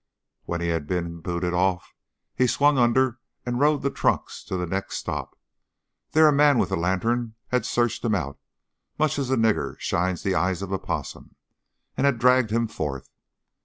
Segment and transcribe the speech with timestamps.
[0.45, 1.93] When he had been booted off
[2.33, 5.37] he swung under and rode the trucks to the next stop.
[6.13, 8.39] There a man with a lantern had searched him out,
[8.97, 11.35] much as a nigger shines the eyes of a possum,
[11.95, 13.11] and had dragged him forth.